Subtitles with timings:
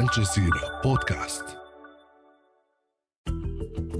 [0.00, 1.44] الجزيرة بودكاست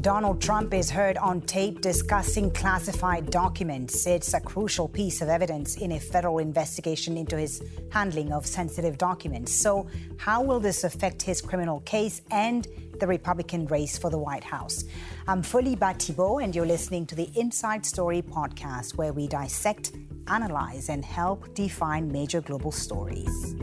[0.01, 4.07] Donald Trump is heard on tape discussing classified documents.
[4.07, 7.61] It's a crucial piece of evidence in a federal investigation into his
[7.91, 9.53] handling of sensitive documents.
[9.53, 9.89] So,
[10.19, 12.69] how will this affect his criminal case and
[13.01, 14.85] the Republican race for the White House?
[15.27, 19.93] I'm Folly Bah Thibault, and you're listening to the Inside Story podcast, where we dissect,
[20.29, 23.57] analyze, and help define major global stories.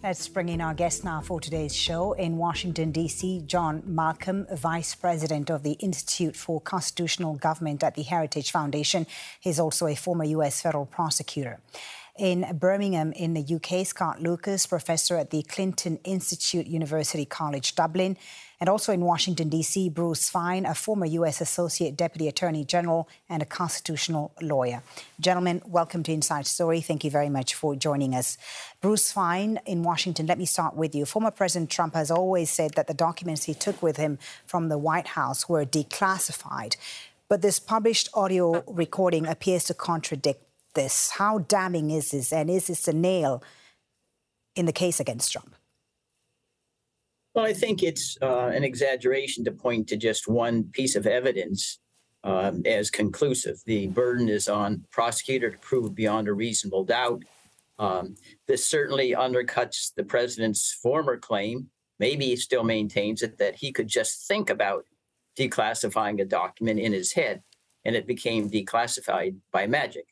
[0.00, 2.12] Let's bring in our guest now for today's show.
[2.12, 8.04] In Washington, D.C., John Malcolm, Vice President of the Institute for Constitutional Government at the
[8.04, 9.08] Heritage Foundation.
[9.40, 10.62] He's also a former U.S.
[10.62, 11.58] federal prosecutor.
[12.18, 18.16] In Birmingham, in the UK, Scott Lucas, professor at the Clinton Institute, University College Dublin.
[18.60, 21.40] And also in Washington, D.C., Bruce Fein, a former U.S.
[21.40, 24.82] Associate Deputy Attorney General and a constitutional lawyer.
[25.20, 26.80] Gentlemen, welcome to Inside Story.
[26.80, 28.36] Thank you very much for joining us.
[28.80, 31.06] Bruce Fein in Washington, let me start with you.
[31.06, 34.78] Former President Trump has always said that the documents he took with him from the
[34.78, 36.76] White House were declassified.
[37.28, 40.42] But this published audio recording appears to contradict
[40.78, 41.10] this.
[41.10, 42.32] How damning is this?
[42.32, 43.42] And is this a nail
[44.54, 45.54] in the case against Trump?
[47.34, 51.80] Well, I think it's uh, an exaggeration to point to just one piece of evidence
[52.22, 53.56] um, as conclusive.
[53.66, 57.24] The burden is on prosecutor to prove beyond a reasonable doubt.
[57.80, 58.14] Um,
[58.46, 61.70] this certainly undercuts the president's former claim.
[61.98, 64.84] Maybe he still maintains it that he could just think about
[65.36, 67.42] declassifying a document in his head,
[67.84, 70.06] and it became declassified by magic.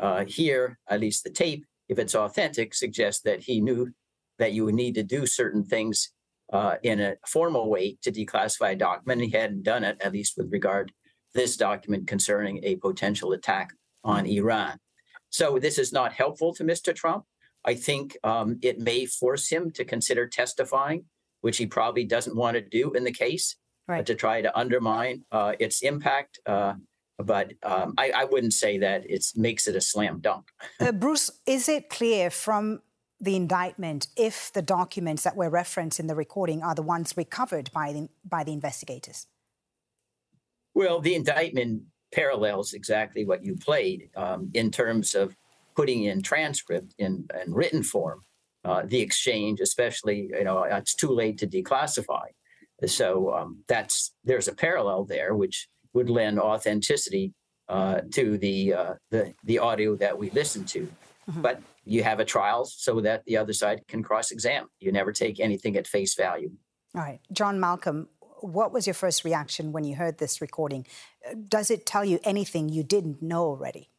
[0.00, 3.92] Uh, here, at least the tape, if it's authentic, suggests that he knew
[4.38, 6.10] that you would need to do certain things
[6.52, 9.20] uh, in a formal way to declassify a document.
[9.20, 10.94] He hadn't done it, at least with regard to
[11.34, 14.78] this document concerning a potential attack on Iran.
[15.28, 16.94] So this is not helpful to Mr.
[16.94, 17.24] Trump.
[17.64, 21.04] I think um, it may force him to consider testifying,
[21.42, 23.56] which he probably doesn't want to do in the case,
[23.86, 24.04] right.
[24.06, 26.40] to try to undermine uh, its impact.
[26.46, 26.74] Uh,
[27.22, 30.46] but um, I, I, wouldn't say that it makes it a slam dunk.
[30.80, 32.82] uh, Bruce, is it clear from
[33.20, 37.70] the indictment if the documents that were referenced in the recording are the ones recovered
[37.72, 39.26] by the, by the investigators?
[40.74, 41.82] Well, the indictment
[42.12, 45.36] parallels exactly what you played um, in terms of
[45.76, 48.24] putting in transcript in, in written form
[48.64, 52.26] uh, the exchange, especially you know it's too late to declassify.
[52.86, 57.32] So um, that's there's a parallel there, which would lend authenticity
[57.68, 60.88] uh, to the, uh, the the audio that we listen to.
[61.30, 61.42] Mm-hmm.
[61.42, 64.68] But you have a trial so that the other side can cross-examine.
[64.80, 66.50] You never take anything at face value.
[66.94, 68.08] All right, John Malcolm,
[68.40, 70.86] what was your first reaction when you heard this recording?
[71.48, 73.90] Does it tell you anything you didn't know already?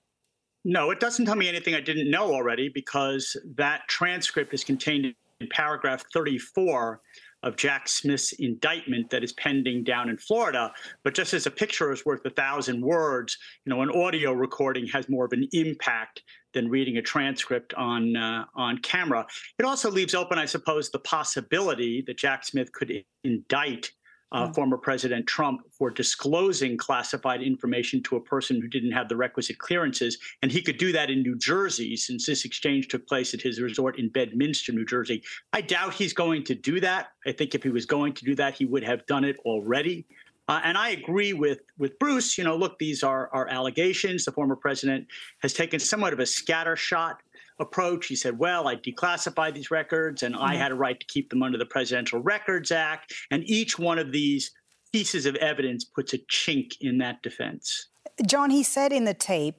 [0.64, 5.16] No, it doesn't tell me anything I didn't know already because that transcript is contained
[5.40, 7.02] in paragraph 34
[7.44, 10.72] of Jack Smith's indictment that is pending down in Florida.
[11.04, 14.88] But just as a picture is worth a thousand words, you know, an audio recording
[14.88, 19.26] has more of an impact than reading a transcript on uh, on camera.
[19.58, 23.92] It also leaves open, I suppose, the possibility that Jack Smith could indict
[24.32, 29.16] uh, former President Trump for disclosing classified information to a person who didn't have the
[29.16, 30.18] requisite clearances.
[30.42, 33.60] And he could do that in New Jersey since this exchange took place at his
[33.60, 35.24] resort in Bedminster, New Jersey.
[35.54, 37.12] I doubt he's going to do that.
[37.26, 40.06] I think if he was going to do that, he would have done it already.
[40.48, 42.38] Uh, and I agree with with Bruce.
[42.38, 44.26] You know, look, these are are allegations.
[44.26, 45.08] The former president
[45.40, 47.16] has taken somewhat of a scattershot
[47.62, 48.08] approach.
[48.08, 50.44] He said, well, I declassified these records and mm-hmm.
[50.44, 53.14] I had a right to keep them under the Presidential Records Act.
[53.30, 54.52] And each one of these
[54.92, 57.88] pieces of evidence puts a chink in that defense.
[58.26, 59.56] John, he said in the tape,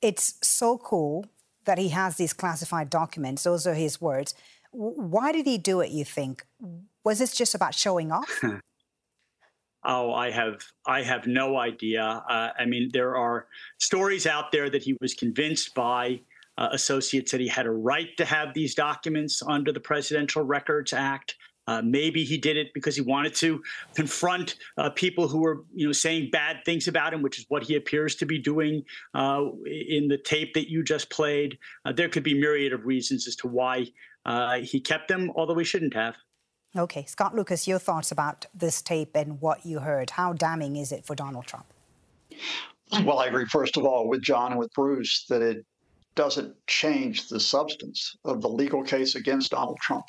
[0.00, 1.26] it's so cool
[1.66, 3.42] that he has these classified documents.
[3.42, 4.34] Those are his words.
[4.72, 6.46] Why did he do it, you think?
[7.04, 8.42] Was this just about showing off?
[9.82, 12.02] Oh, I have I have no idea.
[12.02, 13.46] Uh, I mean, there are
[13.78, 16.20] stories out there that he was convinced by
[16.60, 20.92] uh, associates that he had a right to have these documents under the Presidential Records
[20.92, 21.34] Act.
[21.66, 23.62] Uh, maybe he did it because he wanted to
[23.94, 27.62] confront uh, people who were, you know, saying bad things about him, which is what
[27.62, 28.82] he appears to be doing
[29.14, 31.58] uh, in the tape that you just played.
[31.84, 33.86] Uh, there could be myriad of reasons as to why
[34.26, 36.16] uh, he kept them, although he shouldn't have.
[36.76, 40.10] Okay, Scott Lucas, your thoughts about this tape and what you heard.
[40.10, 41.66] How damning is it for Donald Trump?
[43.04, 45.64] Well, I agree, first of all, with John and with Bruce that it
[46.20, 50.04] doesn't change the substance of the legal case against Donald Trump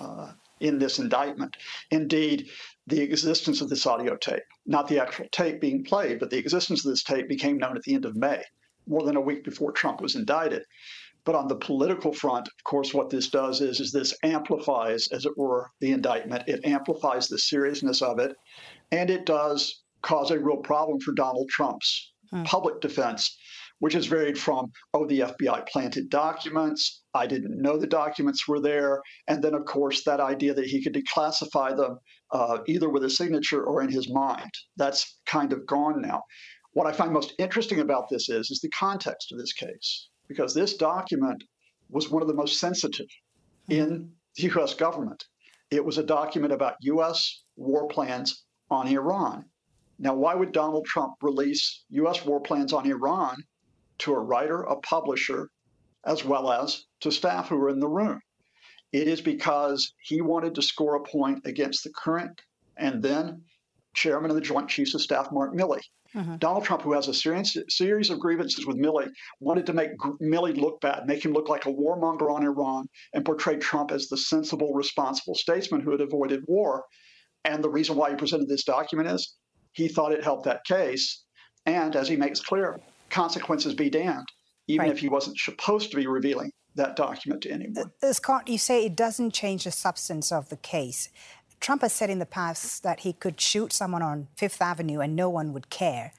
[0.00, 1.56] uh, in this indictment.
[1.92, 2.48] Indeed,
[2.88, 6.84] the existence of this audio tape, not the actual tape being played, but the existence
[6.84, 8.42] of this tape became known at the end of May,
[8.88, 10.64] more than a week before Trump was indicted.
[11.24, 15.26] But on the political front, of course, what this does is, is this amplifies, as
[15.26, 16.42] it were, the indictment.
[16.48, 18.34] It amplifies the seriousness of it,
[18.90, 22.42] and it does cause a real problem for Donald Trump's hmm.
[22.42, 23.38] public defense,
[23.82, 28.60] which has varied from, oh, the FBI planted documents, I didn't know the documents were
[28.60, 31.98] there, and then, of course, that idea that he could declassify them
[32.30, 34.52] uh, either with a signature or in his mind.
[34.76, 36.22] That's kind of gone now.
[36.74, 40.54] What I find most interesting about this is, is the context of this case because
[40.54, 41.42] this document
[41.90, 43.08] was one of the most sensitive
[43.68, 45.24] in the US government.
[45.72, 49.44] It was a document about US war plans on Iran.
[49.98, 53.42] Now, why would Donald Trump release US war plans on Iran
[54.02, 55.48] to a writer, a publisher,
[56.04, 58.20] as well as to staff who were in the room?
[58.92, 62.40] It is because he wanted to score a point against the current
[62.76, 63.42] and then
[63.94, 65.80] chairman of the Joint Chiefs of Staff, Mark Milley.
[66.14, 66.36] Mm-hmm.
[66.36, 69.08] Donald Trump, who has a series, series of grievances with Milley,
[69.40, 73.24] wanted to make Milley look bad, make him look like a warmonger on Iran, and
[73.24, 76.84] portray Trump as the sensible, responsible statesman who had avoided war.
[77.44, 79.36] And the reason why he presented this document is
[79.72, 81.24] he thought it helped that case.
[81.64, 82.78] And as he makes clear,
[83.12, 84.28] consequences be damned,
[84.66, 84.92] even right.
[84.92, 87.92] if he wasn't supposed to be revealing that document to anyone.
[88.02, 91.10] Uh, Scott, you say it doesn't change the substance of the case.
[91.60, 95.14] Trump has said in the past that he could shoot someone on Fifth Avenue and
[95.14, 96.12] no one would care.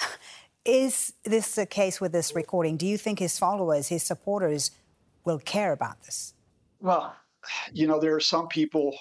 [0.66, 2.76] Is this the case with this recording?
[2.76, 4.72] Do you think his followers, his supporters,
[5.24, 6.34] will care about this?
[6.80, 7.16] Well,
[7.72, 8.94] you know, there are some people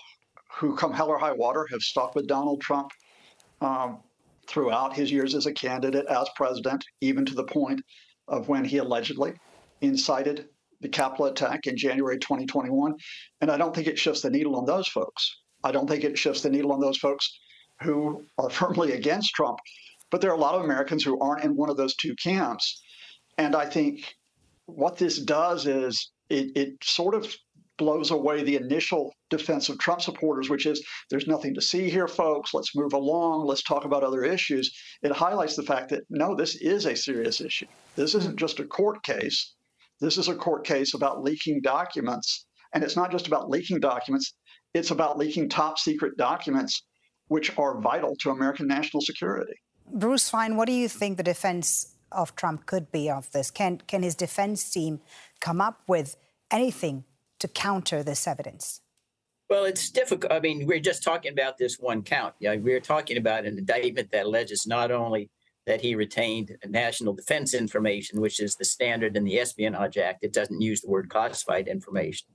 [0.54, 2.92] who, come hell or high water, have stuck with Donald Trump
[3.60, 4.00] um,
[4.50, 7.82] throughout his years as a candidate, as president, even to the point
[8.28, 9.34] of when he allegedly
[9.82, 10.48] incited
[10.82, 12.96] the Capitol attack in January 2021.
[13.42, 15.38] And I don't think it shifts the needle on those folks.
[15.64, 17.40] I don't think it shifts the needle on those folks
[17.82, 19.60] who are firmly against Trump.
[20.12, 22.82] But there are a lot of Americans who aren't in one of those two camps.
[23.38, 24.16] And I think
[24.66, 27.36] what this does is it, it sort of
[27.80, 32.08] blows away the initial defense of Trump supporters, which is there's nothing to see here,
[32.08, 32.54] folks.
[32.54, 33.48] Let's move along.
[33.48, 34.72] Let's talk about other issues.
[35.02, 37.66] It highlights the fact that no, this is a serious issue.
[37.96, 39.56] This isn't just a court case.
[40.00, 42.46] This is a court case about leaking documents.
[42.74, 44.36] And it's not just about leaking documents,
[44.76, 46.84] it's about leaking top secret documents,
[47.30, 49.54] which are vital to American national security.
[49.92, 53.50] Bruce Fein, what do you think the defense of Trump could be of this?
[53.50, 55.00] Can, can his defense team
[55.40, 56.16] come up with
[56.52, 57.06] anything
[57.40, 58.82] to counter this evidence?
[59.50, 60.32] Well, it's difficult.
[60.32, 62.36] I mean, we're just talking about this one count.
[62.40, 65.32] We're talking about an indictment that alleges not only
[65.66, 70.24] that he retained national defense information, which is the standard in the Espionage Act.
[70.24, 72.28] It doesn't use the word classified information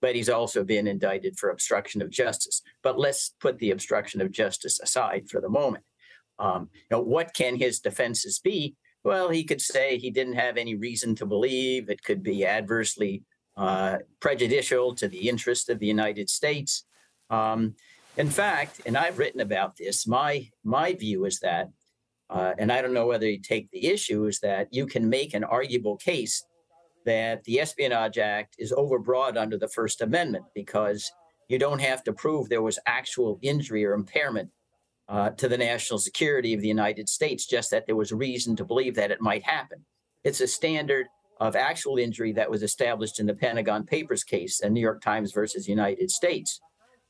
[0.00, 2.62] but he's also been indicted for obstruction of justice.
[2.82, 5.84] But let's put the obstruction of justice aside for the moment.
[6.38, 8.76] Um, you know, what can his defenses be?
[9.04, 13.22] Well, he could say he didn't have any reason to believe it could be adversely
[13.56, 16.84] uh, prejudicial to the interest of the United States.
[17.30, 17.74] Um,
[18.16, 21.70] in fact, and I've written about this, my my view is that,
[22.30, 25.34] uh, and I don't know whether you take the issue, is that you can make
[25.34, 26.44] an arguable case
[27.04, 31.10] that the Espionage Act is overbroad under the First Amendment because
[31.48, 34.50] you don't have to prove there was actual injury or impairment
[35.08, 38.64] uh, to the national security of the United States, just that there was reason to
[38.64, 39.84] believe that it might happen.
[40.24, 41.06] It's a standard
[41.38, 45.32] of actual injury that was established in the Pentagon Papers case, the New York Times
[45.32, 46.60] versus United States.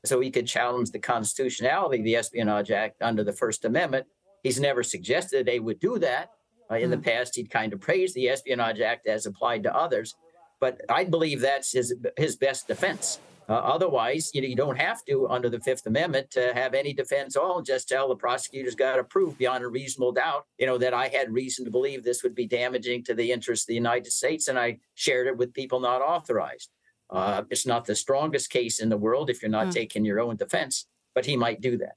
[0.05, 4.05] So he could challenge the constitutionality of the Espionage Act under the First Amendment.
[4.43, 6.29] He's never suggested they would do that,
[6.69, 7.03] uh, in the hmm.
[7.03, 10.15] past, he'd kind of praised the Espionage Act as applied to others,
[10.59, 13.19] but I believe that's his his best defense.
[13.49, 16.91] Uh, otherwise, you know, you don't have to under the Fifth Amendment to have any
[16.93, 17.61] defense at all.
[17.61, 21.07] Just tell the prosecutors got to prove beyond a reasonable doubt, you know, that I
[21.07, 24.49] had reason to believe this would be damaging to the interests of the United States,
[24.49, 26.69] and I shared it with people not authorized.
[27.09, 29.73] Uh, it's not the strongest case in the world if you're not mm.
[29.73, 30.85] taking your own defense,
[31.15, 31.95] but he might do that.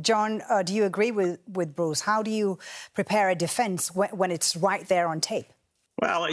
[0.00, 2.00] John, uh, do you agree with, with Bruce?
[2.00, 2.58] How do you
[2.94, 5.52] prepare a defense when, when it's right there on tape?
[6.02, 6.28] Well,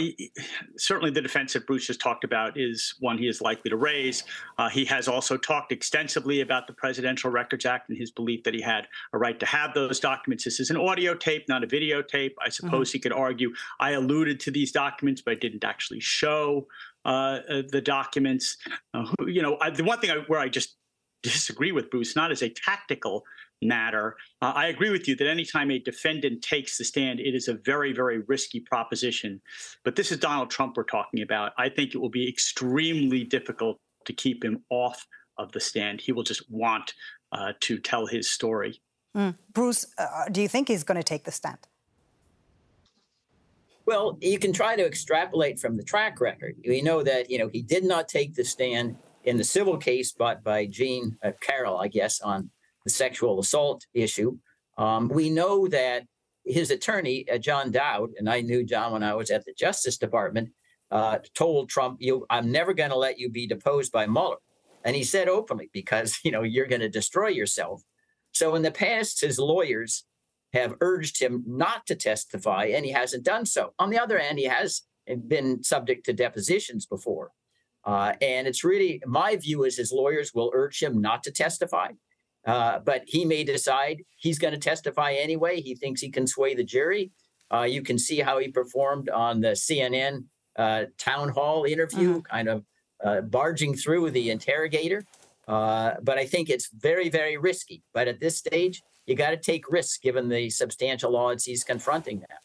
[0.76, 4.24] certainly the defense that Bruce has talked about is one he is likely to raise.
[4.58, 8.52] Uh, he has also talked extensively about the Presidential Records Act and his belief that
[8.52, 10.44] he had a right to have those documents.
[10.44, 12.32] This is an audio tape, not a videotape.
[12.44, 12.96] I suppose mm-hmm.
[12.96, 16.66] he could argue I alluded to these documents, but I didn't actually show
[17.06, 18.58] uh, uh the documents.
[18.92, 20.76] Uh, you know, I, the one thing I, where I just
[21.22, 23.24] disagree with Bruce, not as a tactical
[23.64, 24.16] matter.
[24.42, 27.54] Uh, I agree with you that anytime a defendant takes the stand, it is a
[27.54, 29.40] very, very risky proposition.
[29.84, 31.52] But this is Donald Trump we're talking about.
[31.58, 35.06] I think it will be extremely difficult to keep him off
[35.38, 36.00] of the stand.
[36.00, 36.94] He will just want
[37.32, 38.80] uh, to tell his story.
[39.16, 39.36] Mm.
[39.52, 41.58] Bruce, uh, do you think he's going to take the stand?
[43.86, 46.56] Well, you can try to extrapolate from the track record.
[46.66, 50.12] We know that you know he did not take the stand in the civil case
[50.12, 52.50] brought by Jean uh, Carroll, I guess, on
[52.84, 54.36] the sexual assault issue.
[54.76, 56.04] Um, we know that
[56.44, 59.96] his attorney, uh, John Dowd, and I knew John when I was at the Justice
[59.96, 60.50] Department,
[60.90, 64.36] uh, told Trump, "You, I'm never going to let you be deposed by Mueller,"
[64.84, 67.82] and he said openly, "Because you know you're going to destroy yourself."
[68.32, 70.04] So in the past, his lawyers
[70.52, 73.72] have urged him not to testify, and he hasn't done so.
[73.78, 74.82] On the other hand, he has
[75.26, 77.30] been subject to depositions before.
[77.84, 81.88] Uh, and it's really my view is his lawyers will urge him not to testify.
[82.46, 85.60] Uh, but he may decide he's going to testify anyway.
[85.60, 87.10] He thinks he can sway the jury.
[87.52, 90.24] Uh, you can see how he performed on the CNN
[90.56, 92.20] uh, town hall interview, mm-hmm.
[92.20, 92.64] kind of
[93.02, 95.04] uh, barging through the interrogator.
[95.46, 97.82] Uh, but I think it's very, very risky.
[97.92, 102.20] But at this stage, you got to take risks given the substantial odds he's confronting
[102.20, 102.36] now.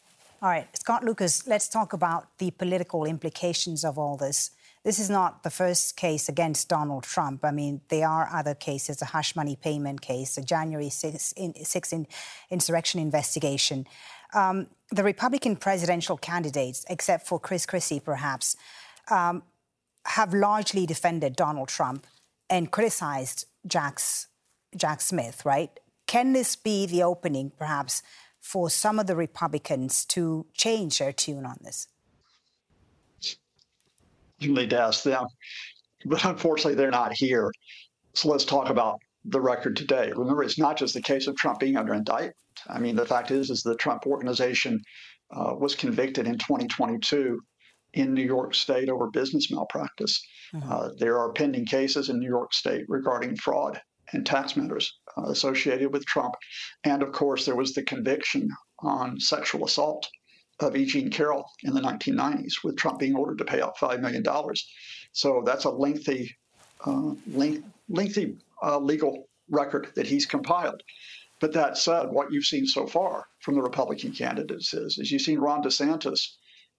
[0.42, 4.50] All right, Scott Lucas, let's talk about the political implications of all this.
[4.82, 7.44] This is not the first case against Donald Trump.
[7.44, 11.64] I mean, there are other cases, a hush money payment case, a January 6, in,
[11.64, 12.06] 6 in,
[12.48, 13.86] insurrection investigation.
[14.32, 18.56] Um, the Republican presidential candidates, except for Chris Christie perhaps,
[19.10, 19.42] um,
[20.06, 22.06] have largely defended Donald Trump
[22.48, 24.28] and criticized Jack's,
[24.74, 25.78] Jack Smith, right?
[26.06, 28.02] Can this be the opening, perhaps,
[28.40, 31.86] for some of the Republicans to change their tune on this?
[34.40, 35.26] You need to ask them.
[36.04, 37.50] But unfortunately, they're not here.
[38.14, 40.12] So let's talk about the record today.
[40.14, 42.36] Remember, it's not just the case of Trump being under indictment.
[42.68, 44.80] I mean, the fact is, is the Trump organization
[45.30, 47.40] uh, was convicted in 2022
[47.94, 50.20] in New York State over business malpractice.
[50.54, 50.72] Mm-hmm.
[50.72, 53.80] Uh, there are pending cases in New York State regarding fraud
[54.12, 56.34] and tax matters uh, associated with Trump.
[56.84, 58.48] And of course, there was the conviction
[58.80, 60.08] on sexual assault
[60.60, 60.84] of E.
[60.84, 64.24] Jean Carroll in the 1990s, with Trump being ordered to pay out $5 million.
[65.12, 66.36] So that's a lengthy,
[66.86, 70.82] uh, length, lengthy uh, legal record that he's compiled.
[71.40, 75.22] But that said, what you've seen so far from the Republican candidates is, is you've
[75.22, 76.20] seen Ron DeSantis,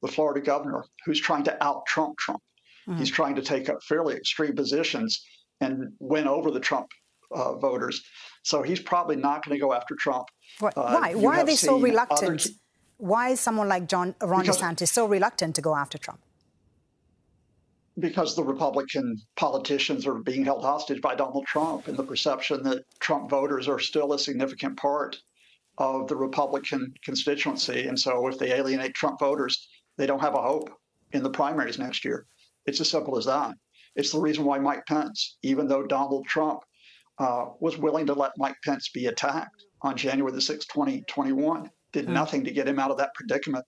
[0.02, 2.42] the Florida governor, who's trying to out Trump Trump.
[2.88, 3.00] Mm-hmm.
[3.00, 5.24] He's trying to take up fairly extreme positions
[5.60, 6.88] and win over the Trump
[7.32, 8.04] uh, voters.
[8.44, 10.28] So he's probably not going to go after Trump.
[10.62, 11.14] Uh, why?
[11.16, 12.42] Why are they so reluctant?
[12.42, 12.54] Other...
[13.02, 16.20] Why is someone like John Ron because, DeSantis so reluctant to go after Trump?
[17.98, 22.84] Because the Republican politicians are being held hostage by Donald Trump, and the perception that
[23.00, 25.18] Trump voters are still a significant part
[25.80, 27.88] of the Republican constituency.
[27.88, 29.68] And so, if they alienate Trump voters,
[29.98, 30.70] they don't have a hope
[31.12, 32.28] in the primaries next year.
[32.68, 33.56] It's as simple as that.
[33.96, 36.60] It's the reason why Mike Pence, even though Donald Trump
[37.18, 42.08] uh, was willing to let Mike Pence be attacked on January the 6th, 2021, did
[42.08, 43.66] mm nothing to get him out of that predicament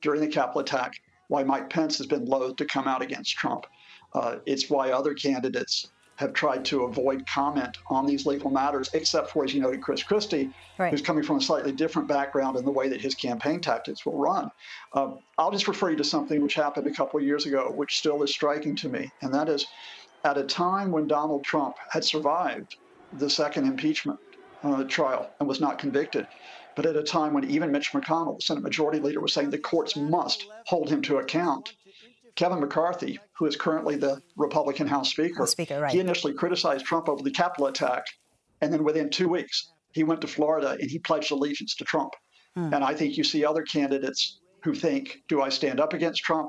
[0.00, 0.92] during the Capitol attack,
[1.28, 3.66] why Mike Pence has been loath to come out against Trump.
[4.14, 9.30] Uh, it's why other candidates have tried to avoid comment on these legal matters, except
[9.30, 10.90] for, as you noted, Chris Christie, right.
[10.90, 14.18] who's coming from a slightly different background in the way that his campaign tactics will
[14.18, 14.50] run.
[14.92, 17.98] Uh, I'll just refer you to something which happened a couple of years ago, which
[17.98, 19.68] still is striking to me, and that is
[20.24, 22.76] at a time when Donald Trump had survived
[23.12, 24.18] the second impeachment
[24.64, 26.26] uh, trial and was not convicted,
[26.78, 29.58] but at a time when even Mitch McConnell, the Senate Majority Leader, was saying the
[29.58, 31.74] courts must hold him to account.
[32.36, 35.90] Kevin McCarthy, who is currently the Republican House Speaker, House Speaker right.
[35.90, 38.04] he initially criticized Trump over the Capitol attack,
[38.60, 42.12] and then within two weeks, he went to Florida and he pledged allegiance to Trump.
[42.54, 42.72] Hmm.
[42.72, 46.48] And I think you see other candidates who think, do I stand up against Trump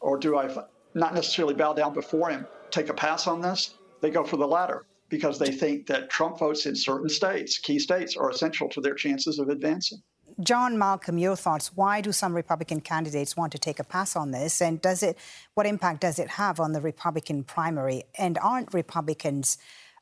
[0.00, 0.48] or do I
[0.94, 3.74] not necessarily bow down before him, take a pass on this?
[4.00, 7.78] They go for the latter because they think that Trump votes in certain states, key
[7.78, 10.02] states, are essential to their chances of advancing.
[10.40, 11.74] John Malcolm, your thoughts.
[11.74, 14.60] Why do some Republican candidates want to take a pass on this?
[14.60, 15.16] And does it,
[15.54, 18.04] what impact does it have on the Republican primary?
[18.18, 19.56] And aren't Republicans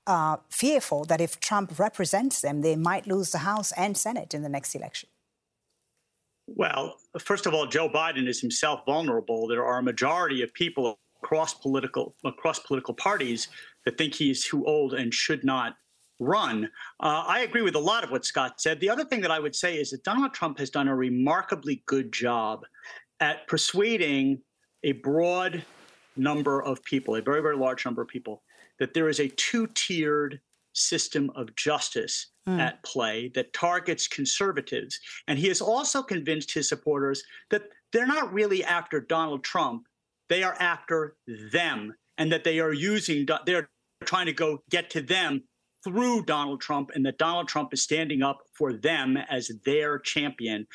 [0.07, 4.43] uh, fearful that if Trump represents them, they might lose the House and Senate in
[4.43, 5.09] the next election?
[6.47, 9.47] Well, first of all, Joe Biden is himself vulnerable.
[9.47, 13.49] There are a majority of people across political across political parties
[13.85, 15.77] that think he's too old and should not
[16.21, 16.71] run.
[17.01, 18.81] Uh, I agree with a lot of what Scott said.
[18.81, 21.83] The other thing that I would say is that Donald Trump has done a remarkably
[21.87, 22.65] good job
[23.21, 24.41] at persuading
[24.83, 25.65] a broad
[26.17, 28.43] number of people, a very, very large number of people,
[28.79, 30.41] that there is a two tiered
[30.73, 32.59] system of justice mm.
[32.59, 34.99] at play that targets conservatives.
[35.29, 37.63] And he has also convinced his supporters that
[37.93, 39.87] they're not really after Donald Trump,
[40.29, 41.17] they are after
[41.53, 43.69] them, and that they are using, they're
[44.05, 45.43] trying to go get to them
[45.83, 50.67] through Donald Trump, and that Donald Trump is standing up for them as their champion.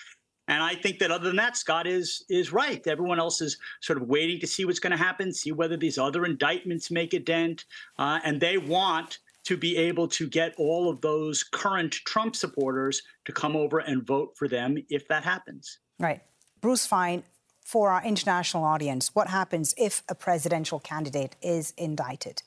[0.48, 2.86] And I think that other than that, Scott is is right.
[2.88, 5.98] Everyone else is sort of waiting to see what's going to happen, see whether these
[5.98, 7.66] other indictments make a dent,
[7.98, 13.02] uh, and they want to be able to get all of those current Trump supporters
[13.26, 15.80] to come over and vote for them if that happens.
[16.00, 16.22] Right.
[16.62, 17.24] Bruce Fein,
[17.64, 22.42] for our international audience, what happens if a presidential candidate is indicted?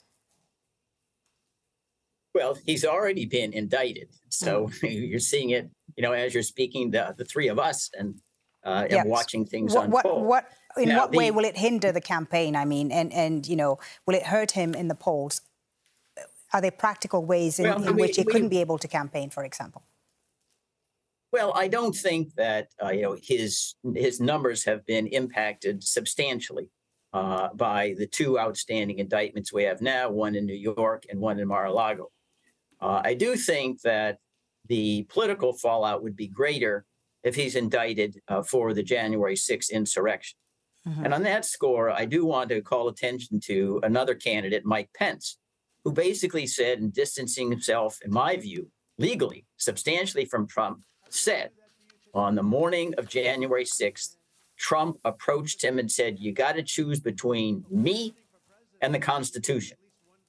[2.34, 4.08] Well, he's already been indicted.
[4.28, 5.08] So mm.
[5.10, 8.14] you're seeing it, you know, as you're speaking, the, the three of us and,
[8.64, 9.00] uh, yes.
[9.00, 10.24] and watching things what, unfold.
[10.24, 10.44] What,
[10.76, 12.56] what, in now, what the, way will it hinder the campaign?
[12.56, 15.42] I mean, and, and, you know, will it hurt him in the polls?
[16.54, 18.88] Are there practical ways in, well, in we, which he we, couldn't be able to
[18.88, 19.82] campaign, for example?
[21.32, 26.68] Well, I don't think that uh, you know his his numbers have been impacted substantially
[27.14, 31.38] uh, by the two outstanding indictments we have now, one in New York and one
[31.38, 32.10] in Mar-a-Lago.
[32.82, 34.18] Uh, I do think that
[34.68, 36.84] the political fallout would be greater
[37.22, 40.36] if he's indicted uh, for the January 6th insurrection.
[40.86, 41.04] Mm-hmm.
[41.04, 45.38] And on that score, I do want to call attention to another candidate, Mike Pence,
[45.84, 51.50] who basically said, in distancing himself, in my view, legally, substantially from Trump, said
[52.14, 54.16] on the morning of January 6th,
[54.58, 58.14] Trump approached him and said, You got to choose between me
[58.80, 59.76] and the Constitution.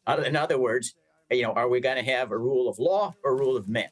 [0.07, 0.95] In other words,
[1.33, 3.89] you know, are we going to have a rule of law or rule of men?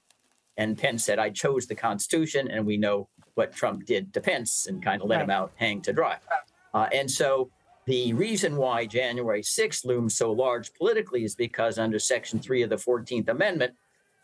[0.57, 4.67] And Pence said, I chose the Constitution, and we know what Trump did to Pence
[4.67, 5.23] and kind of let right.
[5.23, 6.17] him out hang to dry.
[6.73, 7.49] Uh, and so
[7.85, 12.69] the reason why January 6th looms so large politically is because under Section 3 of
[12.69, 13.73] the 14th Amendment,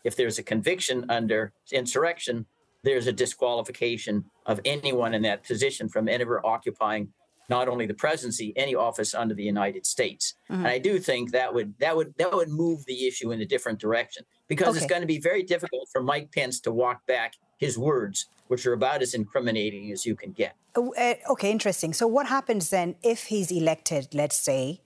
[0.04, 2.46] if there's a conviction under insurrection,
[2.84, 7.08] there's a disqualification of anyone in that position from ever occupying
[7.48, 10.34] not only the presidency, any office under the United States.
[10.50, 10.64] Mm-hmm.
[10.64, 13.46] And I do think that would that would that would move the issue in a
[13.46, 14.78] different direction because okay.
[14.78, 18.66] it's going to be very difficult for Mike Pence to walk back his words, which
[18.66, 20.54] are about as incriminating as you can get.
[20.76, 21.92] Oh, uh, okay, interesting.
[21.92, 24.14] So what happens then if he's elected?
[24.14, 24.82] Let's say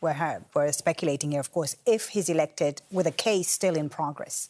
[0.00, 1.76] we're we're speculating here, of course.
[1.86, 4.48] If he's elected with a case still in progress.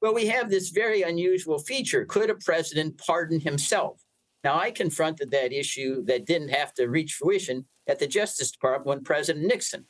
[0.00, 2.04] Well, we have this very unusual feature.
[2.04, 4.04] Could a president pardon himself?
[4.44, 8.86] Now, I confronted that issue that didn't have to reach fruition at the Justice Department
[8.86, 9.84] when President Nixon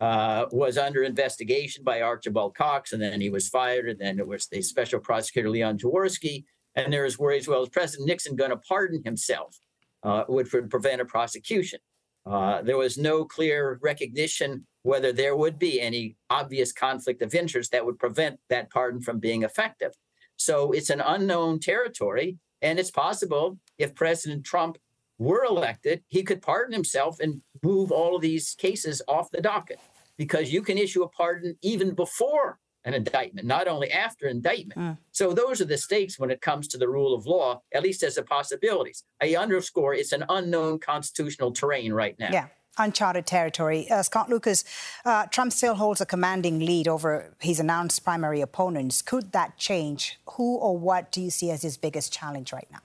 [0.00, 4.26] uh, was under investigation by Archibald Cox, and then he was fired, and then it
[4.26, 8.50] was the special prosecutor Leon Jaworski, and there was worries, well, is President Nixon going
[8.50, 9.56] to pardon himself,
[10.02, 11.78] uh, which would prevent a prosecution?
[12.26, 17.72] Uh, there was no clear recognition whether there would be any obvious conflict of interest
[17.72, 19.92] that would prevent that pardon from being effective.
[20.36, 22.38] So it's an unknown territory.
[22.64, 24.78] And it's possible if President Trump
[25.18, 29.78] were elected, he could pardon himself and move all of these cases off the docket
[30.16, 34.78] because you can issue a pardon even before an indictment, not only after indictment.
[34.78, 34.98] Mm.
[35.12, 38.02] So those are the stakes when it comes to the rule of law, at least
[38.02, 39.04] as a possibilities.
[39.22, 42.30] I underscore it's an unknown constitutional terrain right now.
[42.32, 43.88] Yeah uncharted territory.
[43.88, 44.64] Uh, Scott Lucas,
[45.04, 49.02] uh, Trump still holds a commanding lead over his announced primary opponents.
[49.02, 50.18] Could that change?
[50.30, 52.80] Who or what do you see as his biggest challenge right now?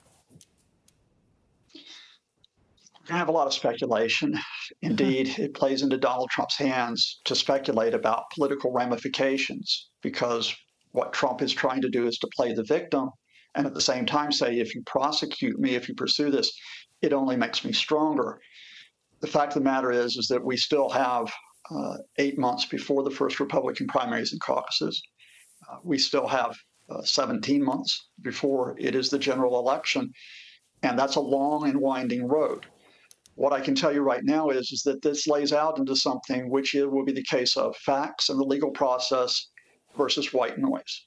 [3.12, 4.38] I have a lot of speculation.
[4.82, 5.41] Indeed, mm-hmm.
[5.43, 10.56] it plays into Donald Trump's hands to speculate about political ramifications because
[10.91, 13.10] what Trump is trying to do is to play the victim
[13.56, 16.52] and at the same time say, if you prosecute me, if you pursue this,
[17.02, 18.39] it only makes me stronger
[19.22, 21.32] the fact of the matter is, is that we still have
[21.72, 25.02] uh, eight months before the first Republican primaries and caucuses.
[25.69, 26.56] Uh, we still have
[26.89, 30.12] uh, 17 months before it is the general election,
[30.84, 32.65] and that's a long and winding road.
[33.39, 36.49] What I can tell you right now is, is that this lays out into something
[36.49, 39.47] which it will be the case of facts and the legal process
[39.95, 41.06] versus white noise.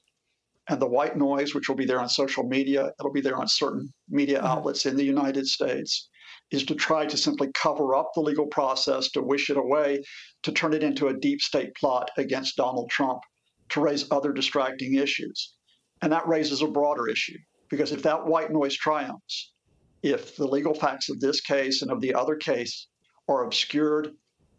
[0.67, 3.47] And the white noise, which will be there on social media, it'll be there on
[3.47, 4.47] certain media mm-hmm.
[4.47, 6.09] outlets in the United States
[6.49, 10.03] is to try to simply cover up the legal process, to wish it away,
[10.41, 13.21] to turn it into a deep state plot against Donald Trump,
[13.69, 15.53] to raise other distracting issues.
[16.01, 17.37] And that raises a broader issue
[17.69, 19.53] because if that white noise triumphs,
[20.03, 22.87] if the legal facts of this case and of the other case
[23.29, 24.11] are obscured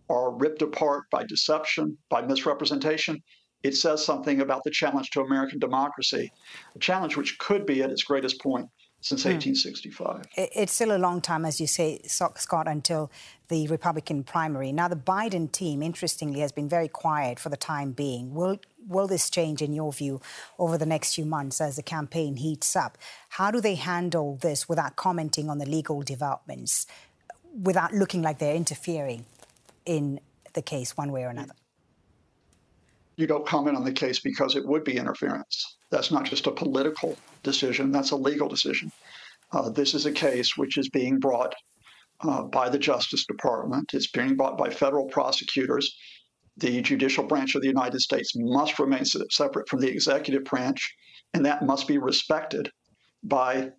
[0.09, 3.23] or ripped apart by deception, by misrepresentation,
[3.63, 6.31] it says something about the challenge to American democracy,
[6.75, 8.67] a challenge which could be at its greatest point
[9.05, 10.17] since 1865.
[10.17, 10.23] Hmm.
[10.35, 13.11] It's still a long time, as you say, Scott, until
[13.49, 14.73] the Republican primary.
[14.73, 18.33] Now, the Biden team, interestingly, has been very quiet for the time being.
[18.35, 20.23] Will will this change, in your view,
[20.59, 22.97] over the next few months as the campaign heats up?
[23.29, 26.87] How do they handle this without commenting on the legal developments,
[27.63, 29.27] without looking like they're interfering
[29.85, 30.19] in
[30.55, 31.55] the case one way or another?
[33.17, 35.77] you don't comment on the case because it would be interference.
[35.95, 38.91] That's not just a political decision, that's a legal decision.
[39.53, 41.55] Uh, this is a case which is being brought
[42.21, 45.97] uh, by the Justice Department, it's being brought by federal prosecutors.
[46.57, 50.97] The judicial branch of the United States must remain separate from the executive branch,
[51.33, 52.69] and that must be respected
[53.23, 53.71] by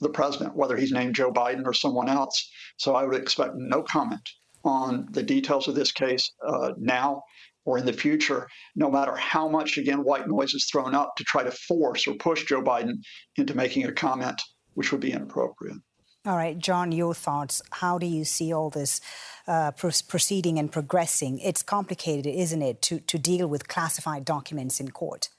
[0.00, 2.50] the president, whether he's named Joe Biden or someone else.
[2.76, 4.28] So I would expect no comment
[4.62, 7.22] on the details of this case uh, now
[7.64, 11.24] or in the future, no matter how much, again, white noise is thrown up to
[11.24, 12.94] try to force or push Joe Biden
[13.36, 14.40] into making a comment
[14.74, 15.76] which would be inappropriate.
[16.24, 17.62] All right, John, your thoughts.
[17.70, 19.00] How do you see all this
[19.48, 21.40] uh, proceeding and progressing?
[21.40, 25.30] It's complicated, isn't it, to, to deal with classified documents in court?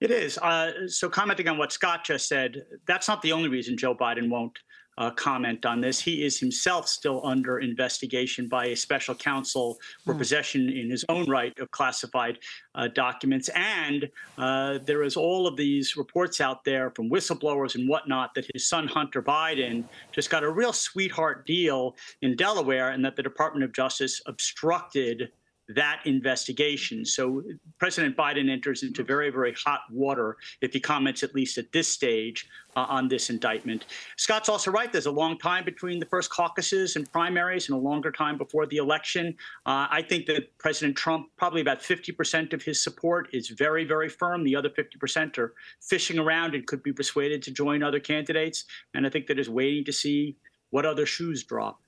[0.00, 0.38] It is.
[0.38, 4.28] Uh, so, commenting on what Scott just said, that's not the only reason Joe Biden
[4.28, 4.56] won't
[4.98, 6.00] uh, comment on this.
[6.00, 10.18] He is himself still under investigation by a special counsel for mm.
[10.18, 12.38] possession in his own right of classified
[12.74, 13.48] uh, documents.
[13.54, 18.48] And uh, there is all of these reports out there from whistleblowers and whatnot that
[18.52, 23.22] his son, Hunter Biden, just got a real sweetheart deal in Delaware and that the
[23.22, 25.30] Department of Justice obstructed
[25.68, 27.04] that investigation.
[27.04, 27.42] So
[27.78, 31.88] President Biden enters into very, very hot water if he comments, at least at this
[31.88, 33.86] stage, uh, on this indictment.
[34.16, 34.92] Scott's also right.
[34.92, 38.66] There's a long time between the first caucuses and primaries and a longer time before
[38.66, 39.34] the election.
[39.64, 44.08] Uh, I think that President Trump, probably about 50% of his support is very, very
[44.08, 44.44] firm.
[44.44, 48.66] The other 50% are fishing around and could be persuaded to join other candidates.
[48.94, 50.36] And I think that is waiting to see
[50.70, 51.80] what other shoes drop.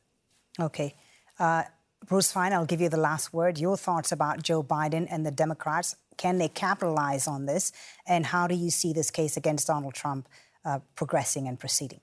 [0.58, 0.96] Okay.
[1.38, 1.62] Uh,
[2.06, 3.58] Bruce Fein, I'll give you the last word.
[3.58, 5.96] Your thoughts about Joe Biden and the Democrats.
[6.16, 7.72] Can they capitalize on this?
[8.06, 10.28] And how do you see this case against Donald Trump
[10.64, 12.00] uh, progressing and proceeding?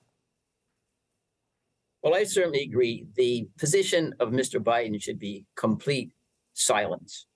[2.02, 3.06] Well, I certainly agree.
[3.16, 4.62] The position of Mr.
[4.62, 6.12] Biden should be complete
[6.54, 7.26] silence.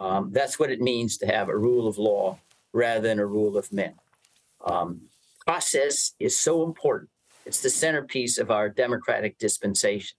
[0.00, 2.38] Um, that's what it means to have a rule of law
[2.74, 3.94] rather than a rule of men.
[4.64, 5.00] Um,
[5.46, 7.08] process is so important.
[7.46, 10.17] It's the centerpiece of our democratic dispensation.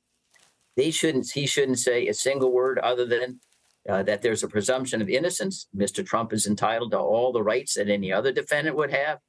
[0.80, 1.30] They shouldn't.
[1.30, 3.42] He shouldn't say a single word other than
[3.90, 5.68] uh, that there's a presumption of innocence.
[5.76, 6.06] Mr.
[6.06, 9.20] Trump is entitled to all the rights that any other defendant would have.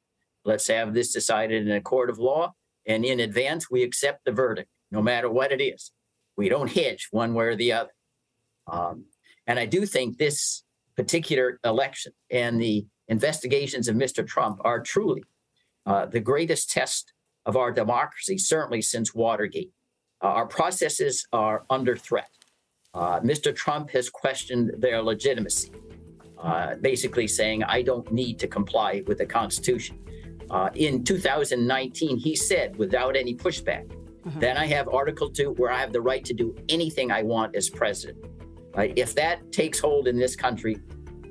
[0.44, 2.52] Let's have this decided in a court of law,
[2.86, 5.90] and in advance we accept the verdict, no matter what it is.
[6.36, 7.94] We don't hedge one way or the other.
[8.68, 9.06] Um,
[9.44, 10.62] and I do think this
[10.94, 14.24] particular election and the investigations of Mr.
[14.24, 15.24] Trump are truly
[15.84, 17.12] uh, the greatest test
[17.44, 19.72] of our democracy, certainly since Watergate.
[20.22, 22.28] Uh, our processes are under threat.
[22.92, 23.54] Uh, Mr.
[23.54, 25.72] Trump has questioned their legitimacy,
[26.38, 29.98] uh, basically saying, I don't need to comply with the Constitution.
[30.50, 34.40] Uh, in 2019, he said, without any pushback, mm-hmm.
[34.40, 37.54] then I have Article 2, where I have the right to do anything I want
[37.54, 38.18] as president.
[38.76, 40.76] if that takes hold in this country,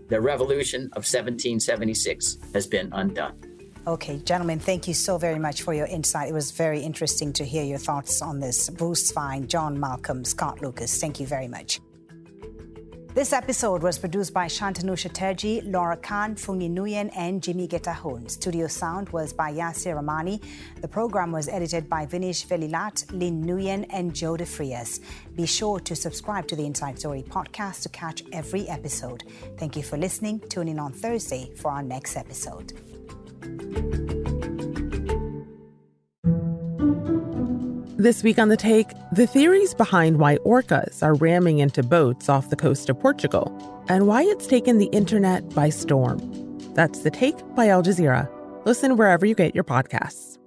[0.08, 3.49] the revolution of 1776 has been undone.
[3.88, 6.30] Okay, gentlemen, thank you so very much for your insight.
[6.30, 8.70] It was very interesting to hear your thoughts on this.
[8.70, 11.80] Bruce Fein, John Malcolm, Scott Lucas, thank you very much.
[13.16, 18.30] This episode was produced by Shantanu Chatterjee, Laura Khan, Fungi Nguyen, and Jimmy Getahun.
[18.30, 20.40] Studio sound was by Yasir Ramani.
[20.82, 25.00] The program was edited by Vinish Velilat, Lin Nguyen, and Joe DeFrias.
[25.36, 29.24] Be sure to subscribe to the Inside Story podcast to catch every episode.
[29.58, 30.40] Thank you for listening.
[30.42, 32.89] Tune in on Thursday for our next episode.
[38.00, 42.50] This week on The Take, the theories behind why orcas are ramming into boats off
[42.50, 43.52] the coast of Portugal
[43.90, 46.18] and why it's taken the internet by storm.
[46.76, 48.30] That's The Take by Al Jazeera.
[48.66, 50.39] Listen wherever you get your podcasts.